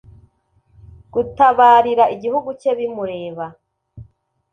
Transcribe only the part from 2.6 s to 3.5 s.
cye bimureba